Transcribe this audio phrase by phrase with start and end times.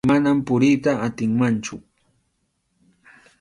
[0.09, 1.75] Manam puriyta atinmanchu.